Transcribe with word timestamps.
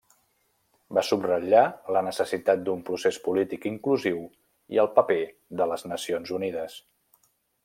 Va 0.97 1.01
subratllar 1.09 1.61
la 1.97 2.03
necessitat 2.07 2.65
d'un 2.69 2.81
procés 2.89 3.21
polític 3.27 3.69
inclusiu 3.73 4.27
i 4.77 4.83
el 4.87 4.93
paper 4.99 5.23
de 5.61 5.73
les 5.75 5.91
Nacions 5.97 6.39
Unides. 6.41 6.81